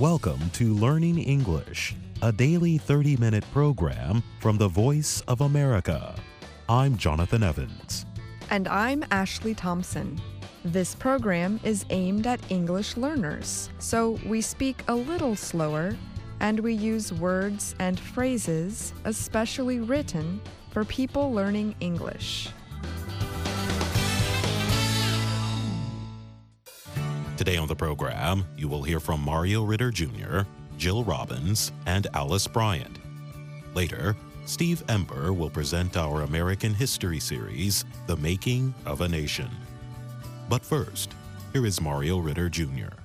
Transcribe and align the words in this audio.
Welcome 0.00 0.50
to 0.50 0.74
Learning 0.74 1.16
English, 1.16 1.96
a 2.20 2.30
daily 2.30 2.76
30 2.76 3.16
minute 3.16 3.44
program 3.50 4.22
from 4.40 4.58
the 4.58 4.68
Voice 4.68 5.22
of 5.22 5.40
America. 5.40 6.14
I'm 6.68 6.98
Jonathan 6.98 7.42
Evans. 7.42 8.04
And 8.50 8.68
I'm 8.68 9.06
Ashley 9.10 9.54
Thompson. 9.54 10.20
This 10.66 10.94
program 10.94 11.58
is 11.64 11.86
aimed 11.88 12.26
at 12.26 12.40
English 12.52 12.98
learners, 12.98 13.70
so 13.78 14.18
we 14.26 14.42
speak 14.42 14.84
a 14.88 14.94
little 14.94 15.34
slower 15.34 15.96
and 16.40 16.60
we 16.60 16.74
use 16.74 17.10
words 17.10 17.74
and 17.78 17.98
phrases 17.98 18.92
especially 19.06 19.80
written 19.80 20.42
for 20.72 20.84
people 20.84 21.32
learning 21.32 21.74
English. 21.80 22.50
Today 27.36 27.58
on 27.58 27.68
the 27.68 27.76
program, 27.76 28.46
you 28.56 28.66
will 28.66 28.82
hear 28.82 28.98
from 28.98 29.20
Mario 29.20 29.62
Ritter 29.62 29.90
Jr., 29.90 30.40
Jill 30.78 31.04
Robbins, 31.04 31.70
and 31.84 32.06
Alice 32.14 32.46
Bryant. 32.46 32.98
Later, 33.74 34.16
Steve 34.46 34.82
Ember 34.88 35.34
will 35.34 35.50
present 35.50 35.98
our 35.98 36.22
American 36.22 36.72
History 36.72 37.20
series, 37.20 37.84
The 38.06 38.16
Making 38.16 38.72
of 38.86 39.02
a 39.02 39.08
Nation. 39.08 39.50
But 40.48 40.64
first, 40.64 41.12
here 41.52 41.66
is 41.66 41.78
Mario 41.78 42.16
Ritter 42.16 42.48
Jr. 42.48 42.96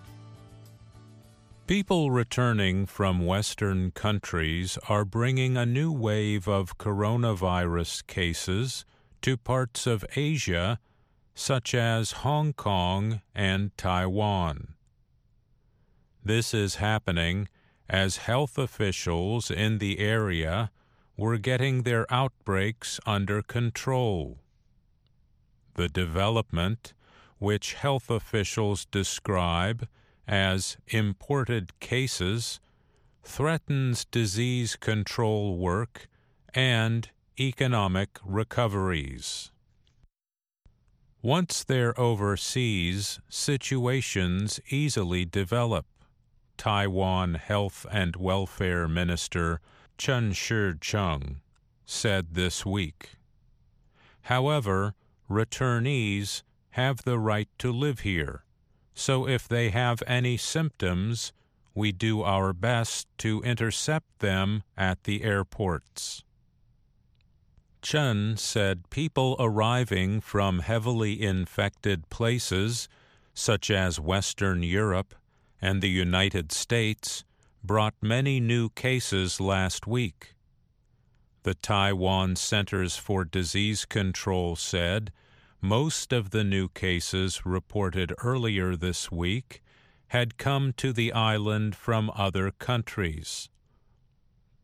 People 1.68 2.10
returning 2.10 2.86
from 2.86 3.26
Western 3.26 3.92
countries 3.92 4.78
are 4.88 5.04
bringing 5.04 5.58
a 5.58 5.66
new 5.66 5.92
wave 5.92 6.48
of 6.48 6.78
coronavirus 6.78 8.08
cases 8.08 8.86
to 9.24 9.36
parts 9.36 9.86
of 9.86 10.06
Asia 10.16 10.80
such 11.34 11.74
as 11.74 12.12
Hong 12.24 12.54
Kong 12.54 13.22
and 13.34 13.76
Taiwan. 13.78 14.76
This 16.24 16.54
is 16.54 16.76
happening 16.76 17.48
as 17.90 18.18
health 18.18 18.58
officials 18.58 19.50
in 19.52 19.80
the 19.80 20.00
area 20.00 20.72
were 21.18 21.38
getting 21.38 21.84
their 21.84 22.12
outbreaks 22.12 23.00
under 23.06 23.42
control. 23.42 24.40
The 25.76 25.90
development, 25.90 26.94
which 27.40 27.74
health 27.74 28.10
officials 28.10 28.86
describe 28.86 29.88
as 30.28 30.78
imported 30.88 31.80
cases, 31.80 32.60
threatens 33.24 34.06
disease 34.06 34.76
control 34.76 35.58
work 35.58 36.08
and 36.54 37.10
economic 37.40 38.20
recoveries. 38.24 39.51
Once 41.24 41.64
they're 41.64 42.00
overseas, 42.00 43.20
situations 43.30 44.60
easily 44.70 45.24
develop, 45.24 45.86
Taiwan 46.58 47.36
Health 47.36 47.86
and 47.92 48.16
Welfare 48.16 48.88
Minister 48.88 49.62
Chen 50.00 50.32
Shih-chung 50.32 51.42
said 51.86 52.34
this 52.34 52.66
week. 52.66 53.18
However, 54.24 54.96
returnees 55.30 56.42
have 56.72 57.04
the 57.04 57.20
right 57.20 57.50
to 57.60 57.72
live 57.72 58.00
here, 58.00 58.44
so 58.96 59.28
if 59.28 59.48
they 59.48 59.70
have 59.70 60.02
any 60.08 60.38
symptoms, 60.38 61.34
we 61.76 61.92
do 61.92 62.24
our 62.24 62.52
best 62.52 63.08
to 63.20 63.44
intercept 63.44 64.20
them 64.20 64.64
at 64.76 65.04
the 65.04 65.24
airports. 65.24 66.24
Chen 67.92 68.38
said 68.38 68.90
people 68.90 69.36
arriving 69.38 70.22
from 70.22 70.60
heavily 70.60 71.22
infected 71.22 72.10
places, 72.10 72.88
such 73.34 73.70
as 73.70 74.00
Western 74.00 74.64
Europe 74.64 75.14
and 75.62 75.82
the 75.82 75.90
United 75.90 76.54
States, 76.54 77.26
brought 77.62 77.94
many 78.02 78.40
new 78.40 78.70
cases 78.70 79.42
last 79.42 79.88
week. 79.88 80.36
The 81.44 81.54
Taiwan 81.54 82.38
Centers 82.38 82.96
for 82.96 83.26
Disease 83.26 83.84
Control 83.84 84.56
said 84.56 85.12
most 85.60 86.14
of 86.14 86.30
the 86.30 86.46
new 86.46 86.70
cases 86.70 87.46
reported 87.46 88.14
earlier 88.20 88.78
this 88.78 89.12
week 89.12 89.62
had 90.08 90.38
come 90.38 90.72
to 90.78 90.94
the 90.94 91.12
island 91.12 91.76
from 91.76 92.10
other 92.16 92.52
countries. 92.52 93.50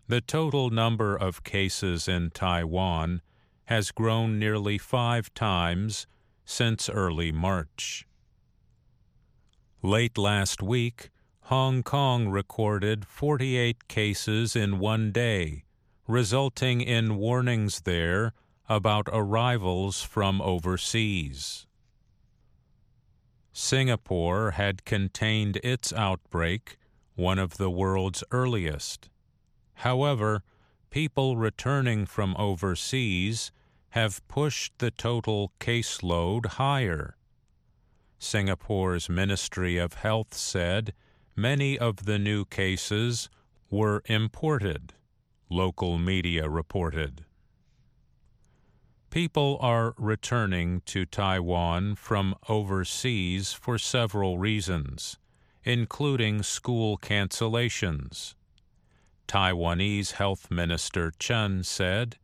The 0.09 0.22
total 0.22 0.69
number 0.69 1.18
of 1.18 1.44
cases 1.44 2.07
in 2.07 2.31
Taiwan 2.31 3.22
has 3.66 3.91
grown 3.91 4.40
nearly 4.40 4.78
five 4.78 5.34
times 5.34 6.07
since 6.45 6.90
early 6.90 7.34
March. 7.34 8.07
Late 9.84 10.17
last 10.17 10.63
week, 10.63 11.09
Hong 11.41 11.84
Kong 11.84 12.29
recorded 12.29 13.06
48 13.06 13.90
cases 13.90 14.56
in 14.56 14.79
one 14.79 15.12
day, 15.12 15.66
resulting 16.07 16.79
in 16.79 17.17
warnings 17.17 17.81
there 17.81 18.31
about 18.69 19.09
arrivals 19.12 20.03
from 20.03 20.41
overseas. 20.41 21.67
Singapore 23.51 24.51
had 24.51 24.85
contained 24.85 25.57
its 25.66 25.91
outbreak, 25.91 26.78
one 27.16 27.40
of 27.40 27.57
the 27.57 27.69
world's 27.69 28.23
earliest. 28.31 29.09
However, 29.81 30.43
people 30.89 31.38
returning 31.38 32.07
from 32.07 32.35
overseas 32.38 33.51
have 33.89 34.27
pushed 34.27 34.73
the 34.79 34.89
total 34.89 35.51
caseload 35.59 36.45
higher. 36.57 37.15
Singapore's 38.17 39.07
Ministry 39.07 39.77
of 39.77 39.93
Health 39.93 40.33
said 40.33 40.93
many 41.35 41.77
of 41.77 42.05
the 42.05 42.17
new 42.17 42.43
cases 42.45 43.29
were 43.69 44.01
imported, 44.05 44.93
local 45.47 45.99
media 45.99 46.49
reported. 46.49 47.25
People 49.11 49.57
are 49.61 49.93
returning 49.97 50.81
to 50.85 51.05
Taiwan 51.05 51.95
from 51.95 52.33
overseas 52.49 53.53
for 53.53 53.77
several 53.77 54.39
reasons, 54.39 55.19
including 55.63 56.41
school 56.41 56.97
cancellations. 56.97 58.33
Taiwanese 59.27 60.13
Health 60.13 60.49
Minister 60.49 61.11
Chen 61.19 61.63
said, 61.63 62.15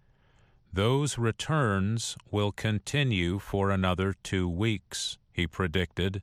Those 0.71 1.17
returns 1.17 2.15
will 2.31 2.53
continue 2.53 3.39
for 3.39 3.71
another 3.71 4.15
two 4.23 4.47
weeks, 4.47 5.17
he 5.31 5.45
predicted, 5.45 6.21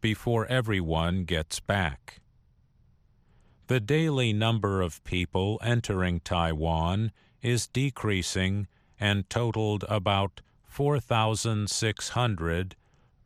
before 0.00 0.46
everyone 0.46 1.24
gets 1.24 1.60
back. 1.60 2.20
The 3.68 3.80
daily 3.80 4.32
number 4.32 4.80
of 4.82 5.04
people 5.04 5.60
entering 5.62 6.20
Taiwan 6.20 7.12
is 7.40 7.66
decreasing 7.66 8.66
and 8.98 9.30
totaled 9.30 9.84
about 9.88 10.42
4,600 10.64 12.76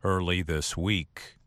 early 0.03 0.41
this 0.43 0.77
week. 0.77 1.37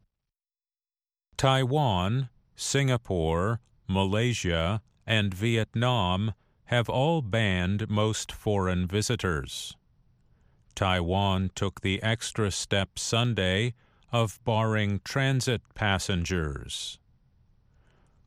Taiwan, 1.36 2.28
Singapore, 2.56 3.60
Malaysia, 3.86 4.82
and 5.08 5.32
Vietnam 5.32 6.34
have 6.66 6.90
all 6.90 7.22
banned 7.22 7.88
most 7.88 8.30
foreign 8.30 8.86
visitors. 8.86 9.74
Taiwan 10.74 11.50
took 11.54 11.80
the 11.80 12.00
extra 12.02 12.50
step 12.50 12.98
Sunday 12.98 13.72
of 14.12 14.38
barring 14.44 15.00
transit 15.04 15.62
passengers. 15.74 16.98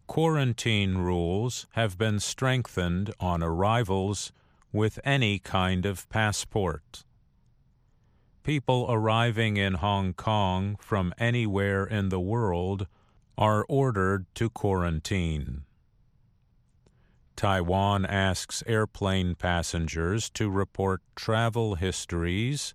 Quarantine 0.08 0.98
rules 0.98 1.68
have 1.74 2.00
been 2.00 2.20
strengthened 2.20 3.14
on 3.20 3.44
arrivals 3.44 4.34
with 4.74 5.00
any 5.04 5.38
kind 5.38 5.86
of 5.86 6.10
passport. 6.10 7.04
People 8.42 8.88
arriving 8.90 9.58
in 9.58 9.76
Hong 9.76 10.14
Kong 10.14 10.78
from 10.82 11.14
anywhere 11.20 11.86
in 11.86 12.10
the 12.10 12.20
world 12.20 12.88
are 13.38 13.68
ordered 13.70 14.26
to 14.34 14.50
quarantine. 14.50 15.62
Taiwan 17.36 18.06
asks 18.06 18.64
airplane 18.68 19.36
passengers 19.36 20.30
to 20.32 20.50
report 20.50 21.02
travel 21.16 21.76
histories 21.76 22.74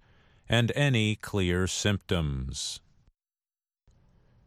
and 0.49 0.73
any 0.75 1.17
clear 1.17 1.67
symptoms. 1.67 2.81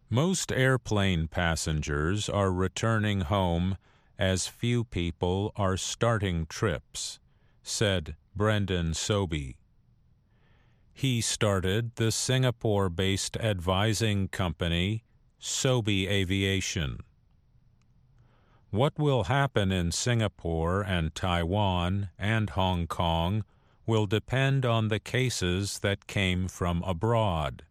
Most 0.10 0.52
airplane 0.52 1.28
passengers 1.28 2.28
are 2.30 2.52
returning 2.52 3.22
home 3.22 3.78
as 4.18 4.48
few 4.48 4.84
people 4.84 5.52
are 5.56 5.78
starting 5.78 6.46
trips, 6.48 7.20
said 7.64 8.16
Brendan 8.36 8.94
Sobie. 8.94 9.56
He 10.94 11.22
started 11.22 11.96
the 11.96 12.12
Singapore 12.12 12.90
based 12.90 13.38
advising 13.38 14.28
company 14.28 15.04
Sobie 15.40 16.10
Aviation. 16.10 17.00
What 18.72 19.00
will 19.00 19.24
happen 19.24 19.72
in 19.72 19.92
Singapore 19.92 20.84
and 20.84 21.16
Taiwan 21.16 22.10
and 22.20 22.52
Hong 22.52 22.86
Kong 22.86 23.44
will 23.88 24.06
depend 24.06 24.64
on 24.64 24.90
the 24.90 25.00
cases 25.00 25.80
that 25.80 26.06
came 26.06 26.48
from 26.48 26.84
abroad, 26.84 27.64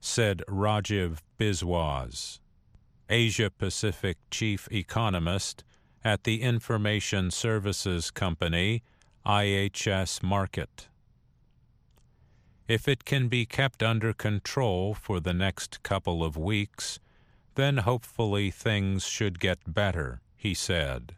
said 0.00 0.42
Rajiv 0.48 1.18
Biswas, 1.38 2.40
Asia 3.10 3.50
Pacific 3.50 4.16
chief 4.30 4.66
economist 4.72 5.64
at 6.02 6.24
the 6.24 6.40
information 6.40 7.30
services 7.30 8.10
company 8.10 8.82
IHS 9.26 10.22
Markit. 10.22 10.88
If 12.66 12.88
it 12.88 13.04
can 13.04 13.28
be 13.28 13.44
kept 13.44 13.82
under 13.82 14.14
control 14.14 14.94
for 14.94 15.20
the 15.20 15.34
next 15.34 15.82
couple 15.82 16.24
of 16.24 16.38
weeks, 16.38 17.00
then 17.54 17.78
hopefully 17.78 18.50
things 18.50 19.04
should 19.04 19.38
get 19.38 19.58
better, 19.66 20.20
he 20.36 20.54
said. 20.54 21.14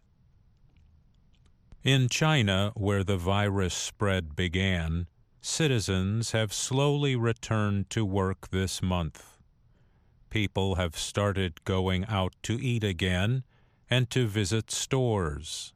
In 1.83 2.09
China, 2.09 2.73
where 2.75 3.05
the 3.05 3.19
virus 3.19 3.75
spread 3.75 4.35
began, 4.35 5.07
citizens 5.41 6.33
have 6.33 6.53
slowly 6.53 7.15
returned 7.15 7.91
to 7.91 8.05
work 8.05 8.49
this 8.49 8.83
month. 8.83 9.37
People 10.31 10.77
have 10.77 10.97
started 10.97 11.63
going 11.65 12.07
out 12.07 12.35
to 12.43 12.55
eat 12.55 12.83
again 12.83 13.45
and 13.91 14.09
to 14.11 14.27
visit 14.27 14.71
stores. 14.71 15.75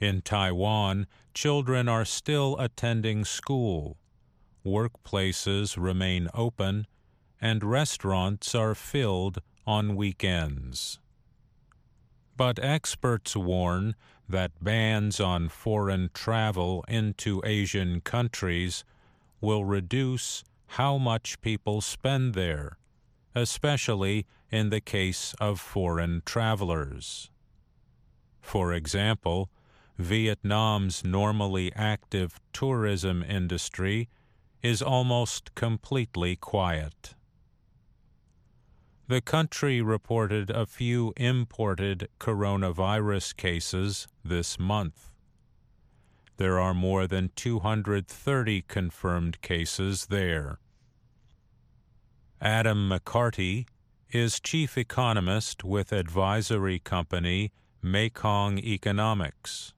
In 0.00 0.22
Taiwan, 0.22 1.06
children 1.34 1.88
are 1.88 2.04
still 2.04 2.56
attending 2.58 3.24
school, 3.24 3.98
workplaces 4.64 5.76
remain 5.76 6.28
open, 6.34 6.86
and 7.40 7.62
restaurants 7.62 8.54
are 8.54 8.74
filled 8.74 9.38
on 9.66 9.96
weekends. 9.96 10.98
But 12.36 12.58
experts 12.62 13.36
warn 13.36 13.94
that 14.28 14.62
bans 14.62 15.20
on 15.20 15.48
foreign 15.48 16.10
travel 16.14 16.84
into 16.88 17.42
Asian 17.44 18.00
countries 18.00 18.84
will 19.40 19.64
reduce 19.64 20.44
how 20.72 20.98
much 20.98 21.40
people 21.40 21.80
spend 21.80 22.34
there, 22.34 22.78
especially 23.34 24.26
in 24.50 24.70
the 24.70 24.80
case 24.80 25.34
of 25.40 25.60
foreign 25.60 26.22
travelers. 26.24 27.30
For 28.40 28.72
example, 28.72 29.50
Vietnam's 29.98 31.04
normally 31.04 31.72
active 31.74 32.40
tourism 32.52 33.22
industry 33.22 34.08
is 34.62 34.80
almost 34.80 35.54
completely 35.54 36.36
quiet. 36.36 37.14
The 39.08 39.22
country 39.22 39.80
reported 39.80 40.50
a 40.50 40.66
few 40.66 41.14
imported 41.16 42.10
coronavirus 42.20 43.38
cases 43.38 44.06
this 44.22 44.58
month. 44.58 45.08
There 46.36 46.60
are 46.60 46.74
more 46.74 47.06
than 47.06 47.30
230 47.34 48.62
confirmed 48.68 49.40
cases 49.40 50.06
there. 50.10 50.58
Adam 52.42 52.90
McCarty 52.90 53.64
is 54.10 54.40
chief 54.40 54.76
economist 54.76 55.64
with 55.64 55.90
advisory 55.90 56.78
company 56.78 57.50
Mekong 57.80 58.58
Economics. 58.58 59.72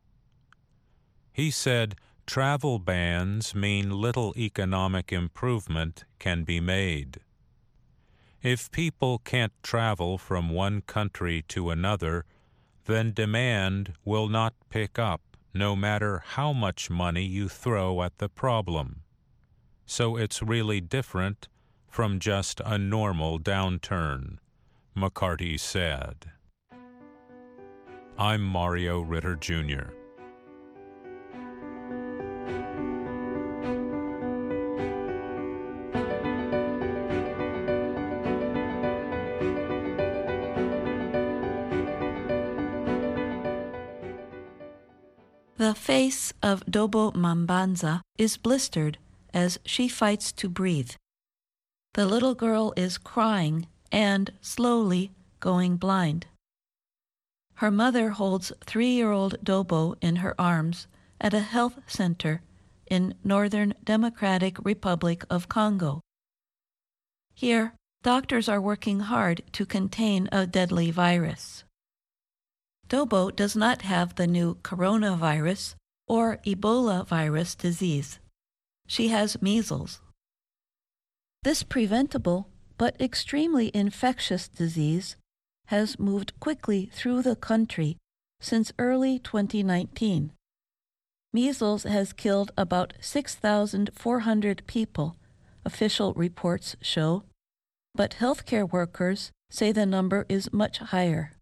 He 1.33 1.53
said 1.53 1.95
travel 2.27 2.81
bans 2.81 3.55
mean 3.55 3.91
little 3.91 4.35
economic 4.37 5.13
improvement 5.13 6.05
can 6.19 6.43
be 6.43 6.59
made. 6.59 7.21
If 8.43 8.71
people 8.71 9.19
can't 9.19 9.53
travel 9.63 10.17
from 10.17 10.49
one 10.49 10.81
country 10.81 11.45
to 11.49 11.69
another, 11.69 12.25
then 12.87 13.13
demand 13.13 13.93
will 14.03 14.29
not 14.29 14.55
pick 14.71 14.99
up 14.99 15.21
no 15.53 15.77
matter 15.77 16.23
how 16.25 16.53
much 16.53 16.89
money 16.89 17.25
you 17.25 17.49
throw 17.51 18.03
at 18.03 18.17
the 18.17 18.31
problem. 18.31 19.03
So 19.85 20.17
it's 20.17 20.43
really 20.43 20.81
different 20.81 21.49
from 21.87 22.19
just 22.19 22.61
a 22.65 22.79
normal 22.79 23.39
downturn, 23.39 24.39
McCarty 24.97 25.61
said. 25.61 26.31
I'm 28.17 28.43
Mario 28.43 29.01
Ritter 29.01 29.37
Jr. 29.37 30.00
The 45.71 45.77
face 45.77 46.33
of 46.43 46.67
Dobo 46.67 47.13
Mambanza 47.15 48.01
is 48.19 48.37
blistered 48.37 48.99
as 49.33 49.61
she 49.65 49.87
fights 49.87 50.33
to 50.33 50.49
breathe. 50.49 50.91
The 51.95 52.07
little 52.07 52.35
girl 52.35 52.73
is 52.77 52.99
crying 52.99 53.69
and, 53.93 54.33
slowly, 54.41 55.13
going 55.39 55.77
blind. 55.77 56.27
Her 57.63 57.71
mother 57.71 58.11
holds 58.11 58.51
three 58.67 58.91
year 58.91 59.13
old 59.13 59.37
Dobo 59.45 59.95
in 60.01 60.17
her 60.17 60.35
arms 60.41 60.89
at 61.21 61.35
a 61.35 61.47
health 61.55 61.79
center 61.87 62.43
in 62.87 63.15
Northern 63.23 63.75
Democratic 63.85 64.59
Republic 64.65 65.25
of 65.31 65.49
Congo. 65.49 66.01
Here, 67.33 67.75
doctors 68.03 68.49
are 68.49 68.61
working 68.61 68.99
hard 69.07 69.45
to 69.53 69.65
contain 69.65 70.29
a 70.33 70.49
deadly 70.49 70.91
virus. 70.91 71.63
Dobo 72.91 73.31
does 73.35 73.55
not 73.55 73.83
have 73.83 74.17
the 74.17 74.27
new 74.27 74.57
coronavirus 74.65 75.77
or 76.09 76.39
Ebola 76.45 77.07
virus 77.07 77.55
disease. 77.55 78.19
She 78.89 79.09
has 79.09 79.41
measles. 79.41 80.01
This 81.45 81.63
preventable 81.63 82.49
but 82.79 83.01
extremely 83.01 83.71
infectious 83.73 84.49
disease 84.49 85.15
has 85.67 86.01
moved 86.01 86.33
quickly 86.41 86.91
through 86.93 87.23
the 87.23 87.37
country 87.37 87.97
since 88.41 88.73
early 88.77 89.21
2019. 89.21 90.33
Measles 91.33 91.85
has 91.85 92.13
killed 92.13 92.51
about 92.59 92.95
6,400 93.01 94.63
people, 94.67 95.17
official 95.65 96.13
reports 96.15 96.75
show, 96.83 97.23
but 97.95 98.17
healthcare 98.19 98.69
workers 98.69 99.31
say 99.49 99.71
the 99.71 99.87
number 99.87 100.27
is 100.29 100.53
much 100.53 100.79
higher 100.79 101.37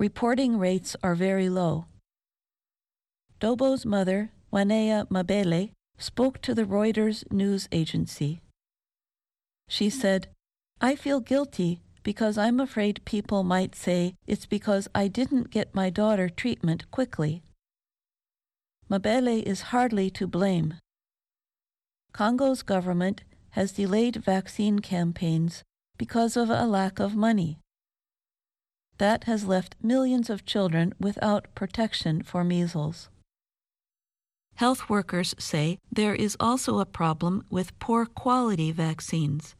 reporting 0.00 0.58
rates 0.58 0.96
are 1.02 1.14
very 1.14 1.50
low. 1.50 1.84
Dobo's 3.38 3.84
mother, 3.84 4.30
Wanea 4.50 5.06
Mabele, 5.10 5.72
spoke 5.98 6.40
to 6.40 6.54
the 6.54 6.64
Reuters 6.64 7.30
news 7.30 7.68
agency. 7.70 8.40
She 9.68 9.90
said, 9.90 10.28
I 10.80 10.96
feel 10.96 11.20
guilty 11.20 11.82
because 12.02 12.38
I'm 12.38 12.60
afraid 12.60 13.04
people 13.04 13.42
might 13.44 13.74
say 13.74 14.14
it's 14.26 14.46
because 14.46 14.88
I 14.94 15.06
didn't 15.06 15.50
get 15.50 15.74
my 15.74 15.90
daughter 15.90 16.30
treatment 16.30 16.90
quickly. 16.90 17.42
Mabele 18.90 19.42
is 19.42 19.68
hardly 19.68 20.08
to 20.12 20.26
blame. 20.26 20.76
Congo's 22.14 22.62
government 22.62 23.22
has 23.50 23.72
delayed 23.72 24.16
vaccine 24.16 24.78
campaigns 24.78 25.62
because 25.98 26.38
of 26.38 26.48
a 26.48 26.64
lack 26.64 26.98
of 26.98 27.14
money. 27.14 27.58
That 29.00 29.24
has 29.24 29.46
left 29.46 29.76
millions 29.82 30.28
of 30.28 30.44
children 30.44 30.92
without 31.00 31.46
protection 31.54 32.22
for 32.22 32.44
measles. 32.44 33.08
Health 34.56 34.90
workers 34.90 35.34
say 35.38 35.78
there 35.90 36.14
is 36.14 36.36
also 36.38 36.80
a 36.80 36.84
problem 36.84 37.42
with 37.48 37.78
poor 37.78 38.04
quality 38.04 38.72
vaccines, 38.72 39.54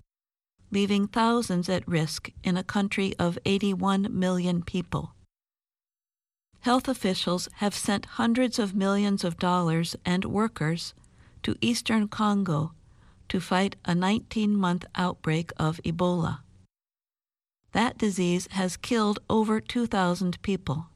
leaving 0.71 1.07
thousands 1.09 1.71
at 1.71 1.89
risk 1.89 2.31
in 2.45 2.59
a 2.59 2.63
country 2.63 3.15
of 3.19 3.39
81 3.47 4.09
million 4.11 4.61
people. 4.63 5.15
Health 6.61 6.87
officials 6.87 7.49
have 7.65 7.75
sent 7.75 8.21
hundreds 8.21 8.59
of 8.59 8.75
millions 8.75 9.25
of 9.25 9.39
dollars 9.39 9.97
and 10.05 10.27
workers 10.27 10.93
to 11.45 11.57
eastern 11.63 12.09
Congo 12.09 12.73
to 13.31 13.41
fight 13.41 13.77
a 13.87 13.95
19 13.95 14.55
month 14.55 14.85
outbreak 14.97 15.51
of 15.57 15.81
Ebola. 15.83 16.41
That 17.73 17.99
disease 17.99 18.49
has 18.53 18.77
killed 18.77 19.21
over 19.29 19.61
2,000 19.61 20.41
people. 20.43 20.87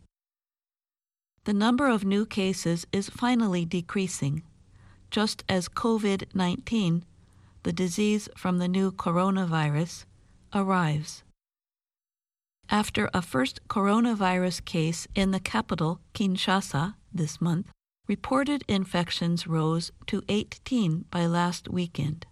The 1.44 1.52
number 1.52 1.88
of 1.88 2.04
new 2.04 2.26
cases 2.26 2.86
is 2.92 3.08
finally 3.10 3.64
decreasing, 3.64 4.42
just 5.10 5.44
as 5.48 5.68
COVID 5.68 6.34
19, 6.34 7.04
the 7.62 7.72
disease 7.72 8.28
from 8.36 8.58
the 8.58 8.68
new 8.68 8.90
coronavirus, 8.90 10.04
arrives. 10.54 11.22
After 12.70 13.10
a 13.12 13.22
first 13.22 13.60
coronavirus 13.68 14.64
case 14.64 15.06
in 15.14 15.30
the 15.30 15.40
capital, 15.40 16.00
Kinshasa, 16.14 16.94
this 17.12 17.40
month, 17.40 17.70
reported 18.08 18.64
infections 18.68 19.46
rose 19.46 19.92
to 20.06 20.22
18 20.28 21.04
by 21.10 21.26
last 21.26 21.68
weekend. 21.68 22.26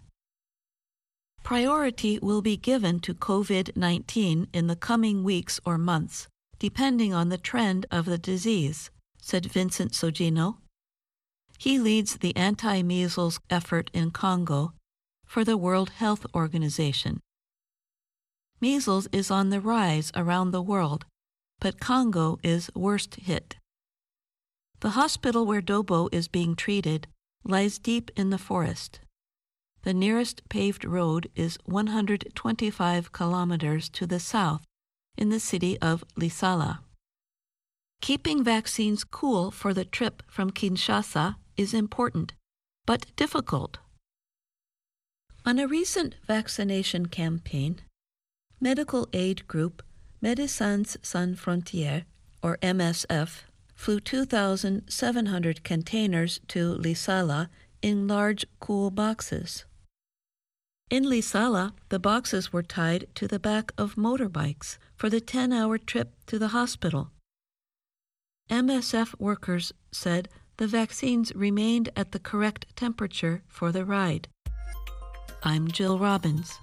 Priority 1.43 2.19
will 2.19 2.41
be 2.41 2.55
given 2.55 3.01
to 3.01 3.13
COVID 3.13 3.75
19 3.75 4.47
in 4.53 4.67
the 4.67 4.77
coming 4.77 5.25
weeks 5.25 5.59
or 5.65 5.77
months, 5.77 6.29
depending 6.57 7.13
on 7.13 7.27
the 7.27 7.37
trend 7.37 7.85
of 7.91 8.05
the 8.05 8.17
disease, 8.17 8.89
said 9.21 9.47
Vincent 9.47 9.91
Sodjinou. 9.91 10.55
He 11.59 11.77
leads 11.77 12.17
the 12.17 12.35
anti 12.37 12.81
measles 12.81 13.41
effort 13.49 13.91
in 13.93 14.11
Congo 14.11 14.73
for 15.25 15.43
the 15.43 15.57
World 15.57 15.89
Health 15.89 16.25
Organization. 16.33 17.19
Measles 18.61 19.09
is 19.11 19.29
on 19.29 19.49
the 19.49 19.59
rise 19.59 20.13
around 20.15 20.51
the 20.51 20.61
world, 20.61 21.05
but 21.59 21.81
Congo 21.81 22.39
is 22.41 22.69
worst 22.73 23.15
hit. 23.15 23.57
The 24.79 24.91
hospital 24.91 25.45
where 25.45 25.61
Dobo 25.61 26.07
is 26.13 26.29
being 26.29 26.55
treated 26.55 27.07
lies 27.43 27.79
deep 27.79 28.11
in 28.15 28.29
the 28.29 28.37
forest. 28.37 29.01
The 29.83 29.93
nearest 29.93 30.47
paved 30.47 30.85
road 30.85 31.29
is 31.35 31.57
125 31.65 33.11
kilometers 33.11 33.89
to 33.89 34.07
the 34.07 34.19
south 34.19 34.63
in 35.17 35.29
the 35.29 35.41
city 35.41 35.77
of 35.79 36.05
Lisala. 36.15 36.79
Keeping 38.01 38.43
vaccines 38.43 39.03
cool 39.03 39.51
for 39.51 39.73
the 39.73 39.83
trip 39.83 40.23
from 40.27 40.51
Kinshasa 40.51 41.35
is 41.57 41.73
important, 41.73 42.33
but 42.85 43.07
difficult. 43.17 43.79
On 45.45 45.59
a 45.59 45.67
recent 45.67 46.15
vaccination 46.25 47.07
campaign, 47.07 47.81
medical 48.61 49.09
aid 49.11 49.45
group 49.49 49.83
Médecins 50.23 50.95
Sans 51.01 51.37
Frontières, 51.37 52.05
or 52.41 52.57
MSF, 52.61 53.41
flew 53.75 53.99
2,700 53.99 55.63
containers 55.65 56.39
to 56.47 56.73
Lisala 56.75 57.49
in 57.81 58.07
large, 58.07 58.45
cool 58.61 58.89
boxes. 58.89 59.65
In 60.93 61.05
Lisala, 61.05 61.73
the 61.89 61.97
boxes 61.97 62.53
were 62.53 62.61
tied 62.61 63.07
to 63.15 63.27
the 63.27 63.39
back 63.39 63.71
of 63.79 63.95
motorbikes 63.95 64.77
for 64.95 65.09
the 65.09 65.19
10 65.19 65.51
hour 65.51 65.79
trip 65.79 66.13
to 66.27 66.37
the 66.37 66.49
hospital. 66.49 67.09
MSF 68.47 69.19
workers 69.19 69.73
said 69.91 70.29
the 70.57 70.67
vaccines 70.67 71.33
remained 71.33 71.89
at 71.95 72.11
the 72.11 72.19
correct 72.19 72.67
temperature 72.75 73.41
for 73.47 73.71
the 73.71 73.83
ride. 73.83 74.27
I'm 75.41 75.67
Jill 75.67 75.97
Robbins. 75.97 76.59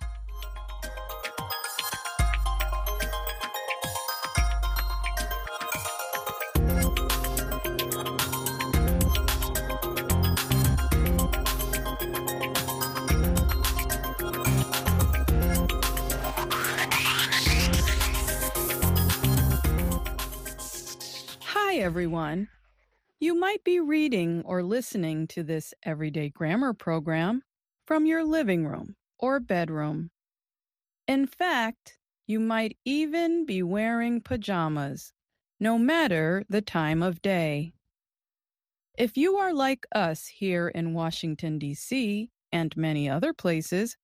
Everyone. 21.80 22.48
You 23.20 23.34
might 23.34 23.64
be 23.64 23.80
reading 23.80 24.42
or 24.44 24.62
listening 24.62 25.26
to 25.28 25.42
this 25.42 25.72
everyday 25.82 26.28
grammar 26.28 26.74
program 26.74 27.42
from 27.86 28.04
your 28.04 28.22
living 28.22 28.66
room 28.66 28.96
or 29.18 29.40
bedroom. 29.40 30.10
In 31.08 31.26
fact, 31.26 31.96
you 32.26 32.38
might 32.38 32.76
even 32.84 33.46
be 33.46 33.62
wearing 33.62 34.20
pajamas, 34.20 35.12
no 35.58 35.78
matter 35.78 36.44
the 36.50 36.60
time 36.60 37.02
of 37.02 37.22
day. 37.22 37.72
If 38.98 39.16
you 39.16 39.36
are 39.36 39.54
like 39.54 39.86
us 39.94 40.26
here 40.26 40.68
in 40.68 40.92
Washington, 40.92 41.58
D.C., 41.58 42.30
and 42.52 42.76
many 42.76 43.08
other 43.08 43.32
places, 43.32 43.96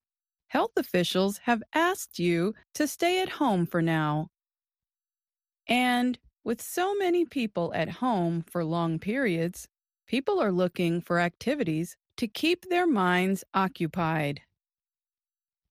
health 0.48 0.72
officials 0.78 1.38
have 1.44 1.62
asked 1.74 2.18
you 2.18 2.54
to 2.74 2.88
stay 2.88 3.20
at 3.20 3.28
home 3.28 3.66
for 3.66 3.82
now. 3.82 4.28
And 5.68 6.18
with 6.46 6.62
so 6.62 6.94
many 6.94 7.24
people 7.24 7.72
at 7.74 7.88
home 7.88 8.44
for 8.48 8.64
long 8.64 9.00
periods, 9.00 9.66
people 10.06 10.40
are 10.40 10.52
looking 10.52 11.00
for 11.00 11.18
activities 11.18 11.96
to 12.16 12.28
keep 12.28 12.68
their 12.68 12.86
minds 12.86 13.42
occupied. 13.52 14.40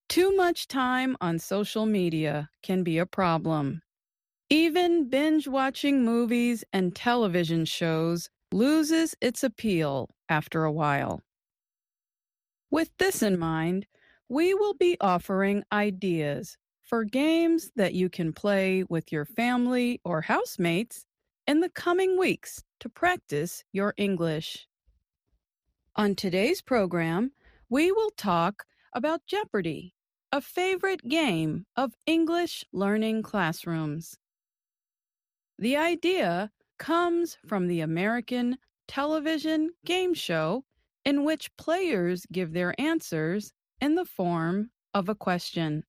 Too 0.09 0.35
much 0.35 0.67
time 0.67 1.15
on 1.21 1.39
social 1.39 1.85
media 1.85 2.49
can 2.61 2.83
be 2.83 2.97
a 2.97 3.05
problem. 3.05 3.83
Even 4.49 5.07
binge 5.09 5.47
watching 5.47 6.03
movies 6.03 6.65
and 6.73 6.93
television 6.93 7.63
shows 7.63 8.29
loses 8.51 9.15
its 9.21 9.45
appeal 9.45 10.09
after 10.27 10.65
a 10.65 10.73
while. 10.73 11.21
With 12.69 12.91
this 12.99 13.23
in 13.23 13.39
mind, 13.39 13.85
we 14.27 14.53
will 14.53 14.73
be 14.73 14.97
offering 14.99 15.63
ideas 15.71 16.57
for 16.85 17.03
games 17.03 17.71
that 17.75 17.93
you 17.93 18.09
can 18.09 18.31
play 18.31 18.83
with 18.89 19.11
your 19.11 19.25
family 19.25 19.99
or 20.05 20.21
housemates 20.21 21.05
in 21.47 21.59
the 21.59 21.69
coming 21.69 22.17
weeks 22.17 22.63
to 22.79 22.89
practice 22.89 23.63
your 23.71 23.93
English. 23.97 24.67
On 25.95 26.15
today's 26.15 26.61
program, 26.61 27.31
we 27.69 27.91
will 27.91 28.11
talk 28.11 28.65
about 28.93 29.25
Jeopardy, 29.25 29.93
a 30.31 30.41
favorite 30.41 31.07
game 31.07 31.65
of 31.75 31.93
English 32.05 32.63
learning 32.71 33.23
classrooms. 33.23 34.17
The 35.57 35.77
idea 35.77 36.51
comes 36.77 37.37
from 37.47 37.67
the 37.67 37.81
American 37.81 38.57
television 38.87 39.71
game 39.85 40.13
show 40.13 40.65
in 41.05 41.23
which 41.23 41.55
players 41.57 42.25
give 42.31 42.53
their 42.53 42.79
answers 42.79 43.53
in 43.81 43.95
the 43.95 44.05
form 44.05 44.69
of 44.93 45.09
a 45.09 45.15
question. 45.15 45.83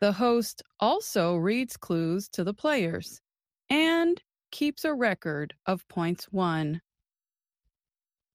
The 0.00 0.12
host 0.12 0.62
also 0.78 1.34
reads 1.34 1.76
clues 1.76 2.28
to 2.28 2.44
the 2.44 2.54
players 2.54 3.20
and 3.68 4.22
keeps 4.52 4.84
a 4.84 4.94
record 4.94 5.54
of 5.66 5.88
points 5.88 6.30
won. 6.30 6.80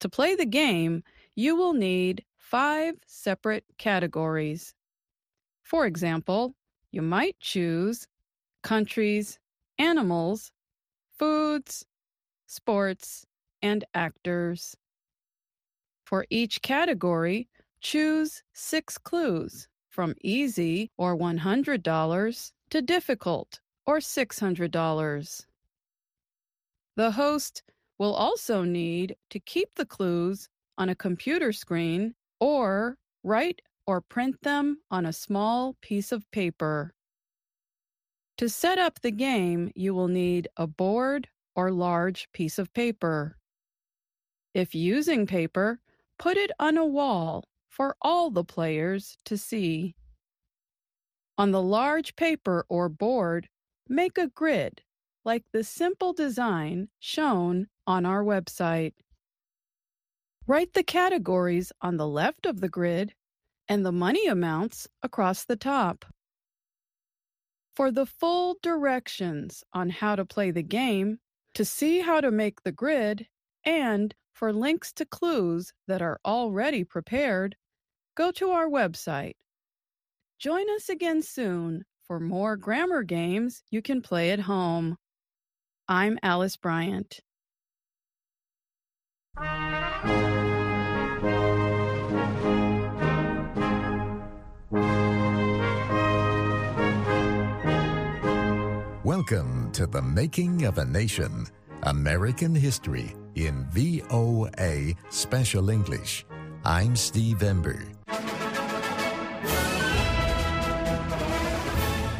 To 0.04 0.10
play 0.10 0.36
the 0.36 0.46
game, 0.46 1.04
you 1.36 1.56
will 1.56 1.74
need 1.74 2.24
five 2.38 2.96
separate 3.08 3.66
categories. 3.78 4.76
For 5.64 5.86
example, 5.86 6.54
you 6.92 7.02
might 7.02 7.40
choose 7.40 8.08
countries, 8.62 9.40
animals, 9.80 10.52
foods, 11.18 11.86
sports, 12.46 13.26
and 13.62 13.84
actors. 13.94 14.78
For 16.06 16.26
each 16.30 16.62
category, 16.62 17.50
Choose 17.84 18.44
six 18.54 18.98
clues 18.98 19.68
from 19.90 20.16
easy 20.22 20.90
or 20.98 21.18
$100 21.18 22.52
to 22.70 22.82
difficult 22.82 23.60
or 23.86 23.98
$600. 23.98 25.46
The 26.96 27.12
host 27.12 27.64
will 27.98 28.14
also 28.14 28.64
need 28.64 29.16
to 29.30 29.40
keep 29.40 29.70
the 29.76 29.86
clues 29.86 30.50
on 30.78 30.90
a 30.90 30.96
computer 30.96 31.52
screen 31.52 32.16
or 32.40 32.98
write 33.24 33.62
or 33.86 34.02
print 34.02 34.42
them 34.42 34.78
on 34.90 35.06
a 35.06 35.14
small 35.14 35.76
piece 35.82 36.12
of 36.12 36.30
paper. 36.32 36.94
To 38.38 38.50
set 38.50 38.80
up 38.80 39.02
the 39.02 39.12
game, 39.12 39.72
you 39.76 39.94
will 39.94 40.08
need 40.08 40.48
a 40.58 40.66
board 40.66 41.28
or 41.56 41.72
large 41.72 42.28
piece 42.34 42.58
of 42.58 42.74
paper. 42.74 43.38
If 44.54 44.74
using 44.74 45.28
paper, 45.28 45.80
put 46.18 46.38
it 46.38 46.52
on 46.60 46.78
a 46.78 46.86
wall 46.86 47.46
for 47.70 47.96
all 48.02 48.32
the 48.32 48.44
players 48.44 49.18
to 49.26 49.38
see. 49.38 49.96
On 51.38 51.52
the 51.52 51.62
large 51.62 52.16
paper 52.16 52.66
or 52.70 52.90
board, 52.90 53.50
make 53.88 54.18
a 54.18 54.28
grid 54.28 54.82
like 55.26 55.44
the 55.52 55.64
simple 55.64 56.14
design 56.14 56.90
shown 57.00 57.68
on 57.88 58.06
our 58.06 58.24
website. 58.24 58.94
Write 60.46 60.74
the 60.74 60.84
categories 60.84 61.72
on 61.82 61.98
the 61.98 62.08
left 62.08 62.46
of 62.46 62.62
the 62.62 62.70
grid 62.70 63.14
and 63.68 63.86
the 63.86 63.92
money 63.92 64.28
amounts 64.28 64.88
across 65.02 65.46
the 65.46 65.56
top. 65.56 66.06
For 67.76 67.92
the 67.92 68.06
full 68.06 68.58
directions 68.62 69.64
on 69.74 69.90
how 69.90 70.16
to 70.16 70.26
play 70.26 70.52
the 70.52 70.64
game, 70.64 71.20
to 71.56 71.66
see 71.66 72.00
how 72.00 72.22
to 72.22 72.30
make 72.30 72.64
the 72.64 72.72
grid, 72.72 73.28
and 73.64 74.14
for 74.34 74.52
links 74.52 74.92
to 74.94 75.06
clues 75.06 75.74
that 75.88 76.02
are 76.02 76.20
already 76.26 76.84
prepared, 76.84 77.56
go 78.16 78.32
to 78.32 78.50
our 78.50 78.68
website. 78.68 79.36
Join 80.40 80.70
us 80.72 80.90
again 80.90 81.22
soon 81.22 81.86
for 82.06 82.20
more 82.20 82.58
grammar 82.58 83.04
games 83.04 83.64
you 83.72 83.82
can 83.82 84.02
play 84.02 84.32
at 84.32 84.42
home. 84.42 84.98
I'm 85.88 86.20
Alice 86.22 86.58
Bryant. 86.58 87.22
Welcome 99.04 99.72
to 99.74 99.86
The 99.86 100.02
Making 100.02 100.66
of 100.66 100.78
a 100.78 100.86
Nation 100.86 101.46
American 101.84 102.56
History 102.56 103.16
in 103.36 103.66
VOA 103.72 104.94
Special 105.10 105.70
English. 105.70 106.26
I'm 106.64 106.96
Steve 106.96 107.44
Ember. 107.44 107.84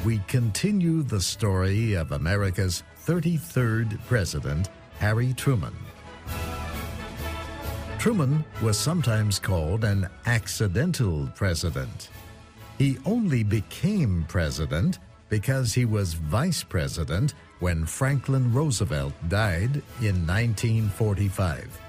We 0.04 0.20
continue 0.28 1.04
the 1.04 1.22
story 1.22 1.94
of 1.94 2.12
America's 2.12 2.84
33rd 3.06 4.06
President, 4.06 4.70
Harry 5.00 5.34
Truman. 5.34 5.76
Truman 8.04 8.44
was 8.62 8.78
sometimes 8.78 9.40
called 9.40 9.86
an 9.86 10.10
accidental 10.26 11.26
president. 11.36 12.10
He 12.78 12.98
only 13.06 13.44
became 13.44 14.26
president 14.28 15.00
because 15.30 15.74
he 15.74 15.86
was 15.86 16.14
vice 16.14 16.64
president 16.64 17.34
when 17.62 17.86
Franklin 17.86 18.52
Roosevelt 18.52 19.14
died 19.30 19.82
in 20.02 20.28
1945. 20.28 21.80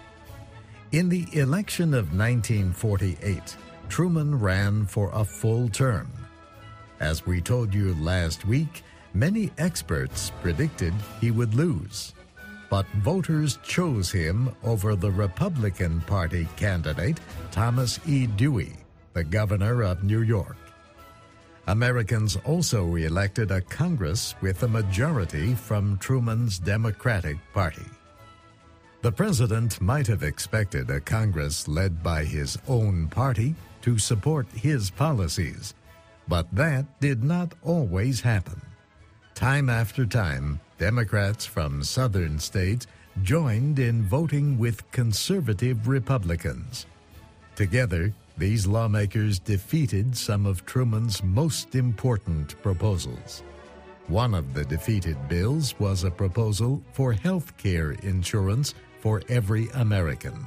In 0.93 1.09
the 1.09 1.27
election 1.33 1.93
of 1.95 2.17
1948, 2.17 3.57
Truman 3.89 4.39
ran 4.39 4.87
for 4.87 5.11
a 5.15 5.25
full 5.25 5.69
term. 5.69 6.13
As 7.01 7.27
we 7.27 7.41
told 7.41 7.75
you 7.75 7.93
last 7.97 8.47
week, 8.47 8.85
many 9.15 9.51
experts 9.59 10.31
predicted 10.43 10.95
he 11.21 11.33
would 11.33 11.55
lose. 11.55 12.14
But 12.75 12.91
voters 13.05 13.61
chose 13.63 14.11
him 14.11 14.51
over 14.65 14.97
the 14.97 15.13
Republican 15.13 16.01
Party 16.01 16.49
candidate, 16.57 17.21
Thomas 17.53 18.01
E. 18.05 18.27
Dewey, 18.27 18.73
the 19.13 19.23
governor 19.23 19.85
of 19.85 20.03
New 20.03 20.23
York. 20.23 20.57
Americans 21.69 22.37
also 22.45 22.97
elected 22.97 23.53
a 23.53 23.61
Congress 23.61 24.35
with 24.41 24.65
a 24.65 24.67
majority 24.67 25.55
from 25.55 25.99
Truman's 25.99 26.59
Democratic 26.59 27.37
Party. 27.53 27.87
The 29.03 29.13
president 29.13 29.81
might 29.81 30.09
have 30.09 30.25
expected 30.25 30.91
a 30.91 30.99
Congress 30.99 31.69
led 31.69 32.03
by 32.03 32.25
his 32.25 32.59
own 32.67 33.07
party 33.07 33.55
to 33.83 33.99
support 34.01 34.49
his 34.51 34.91
policies, 34.91 35.75
but 36.27 36.53
that 36.53 36.99
did 36.99 37.23
not 37.23 37.55
always 37.63 38.21
happen. 38.21 38.61
Time 39.35 39.69
after 39.69 40.07
time, 40.07 40.61
Democrats 40.79 41.45
from 41.45 41.83
southern 41.83 42.39
states 42.39 42.87
joined 43.25 43.81
in 43.81 44.05
voting 44.05 44.57
with 44.57 44.89
conservative 44.93 45.89
Republicans. 45.89 46.87
Together, 47.57 48.15
these 48.39 48.65
lawmakers 48.65 49.41
defeated 49.41 50.17
some 50.17 50.47
of 50.47 50.65
Truman's 50.67 51.21
most 51.25 51.75
important 51.75 52.61
proposals. 52.63 53.43
One 54.07 54.35
of 54.35 54.55
the 54.55 54.65
defeated 54.65 55.17
bills 55.29 55.75
was 55.81 56.05
a 56.05 56.13
proposal 56.13 56.81
for 56.93 57.13
health 57.13 57.57
care 57.57 57.93
insurance 58.03 58.75
for 59.01 59.21
every 59.29 59.69
American. 59.75 60.47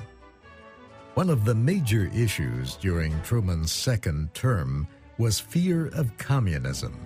One 1.16 1.30
of 1.30 1.44
the 1.44 1.56
major 1.56 2.10
issues 2.16 2.78
during 2.78 3.22
Truman's 3.22 3.72
second 3.72 4.34
term 4.34 4.88
was 5.18 5.42
fear 5.42 5.88
of 5.88 6.18
communism. 6.18 6.98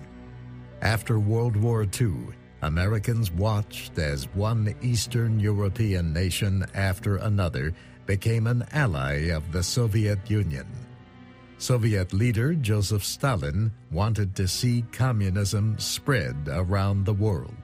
After 0.82 1.20
World 1.20 1.54
War 1.54 1.86
II, 2.00 2.34
Americans 2.62 3.30
watched 3.30 3.98
as 3.98 4.26
one 4.34 4.74
Eastern 4.82 5.38
European 5.38 6.12
nation 6.12 6.66
after 6.74 7.18
another 7.18 7.72
became 8.04 8.48
an 8.48 8.64
ally 8.72 9.30
of 9.30 9.52
the 9.52 9.62
Soviet 9.62 10.28
Union. 10.28 10.66
Soviet 11.58 12.12
leader 12.12 12.54
Joseph 12.54 13.04
Stalin 13.04 13.70
wanted 13.92 14.34
to 14.34 14.48
see 14.48 14.84
communism 14.90 15.78
spread 15.78 16.34
around 16.48 17.06
the 17.06 17.14
world. 17.14 17.54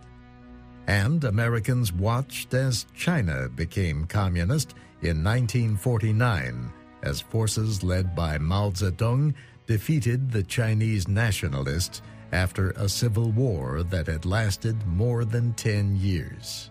And 0.86 1.24
Americans 1.24 1.92
watched 1.92 2.54
as 2.54 2.86
China 2.94 3.48
became 3.48 4.06
communist 4.06 4.74
in 5.02 5.24
1949 5.24 6.72
as 7.02 7.20
forces 7.20 7.82
led 7.82 8.14
by 8.14 8.38
Mao 8.38 8.70
Zedong 8.70 9.34
defeated 9.66 10.30
the 10.30 10.44
Chinese 10.44 11.08
nationalists 11.08 12.00
after 12.32 12.70
a 12.70 12.88
civil 12.88 13.30
war 13.32 13.82
that 13.84 14.06
had 14.06 14.24
lasted 14.24 14.86
more 14.86 15.24
than 15.24 15.54
10 15.54 15.96
years. 15.96 16.70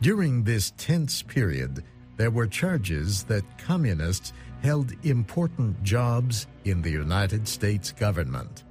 During 0.00 0.44
this 0.44 0.72
tense 0.76 1.22
period, 1.22 1.84
there 2.16 2.30
were 2.30 2.46
charges 2.46 3.24
that 3.24 3.58
communists 3.58 4.32
held 4.62 4.92
important 5.04 5.82
jobs 5.82 6.46
in 6.64 6.82
the 6.82 6.90
United 6.90 7.46
States 7.46 7.92
government. 7.92 8.64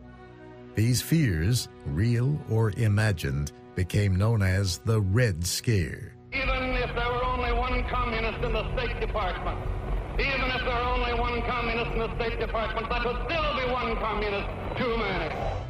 These 0.75 1.01
fears, 1.01 1.69
real 1.85 2.39
or 2.49 2.71
imagined, 2.71 3.51
became 3.75 4.15
known 4.15 4.41
as 4.41 4.79
the 4.79 5.01
Red 5.01 5.45
Scare. 5.45 6.13
Even 6.33 6.75
if 6.75 6.93
there 6.93 7.11
were 7.11 7.25
only 7.25 7.53
one 7.53 7.83
communist 7.85 8.43
in 8.43 8.53
the 8.53 8.77
State 8.77 8.99
Department, 8.99 9.59
even 10.19 10.49
if 10.51 10.61
there 10.65 10.75
were 10.75 10.89
only 10.97 11.13
one 11.13 11.41
communist 11.43 11.91
in 11.91 11.99
the 11.99 12.15
State 12.15 12.39
Department, 12.39 12.89
that 12.89 13.05
would 13.05 13.17
still 13.25 13.55
be 13.55 13.71
one 13.71 13.95
communist 13.97 14.47
too 14.77 14.97
many. 14.97 15.66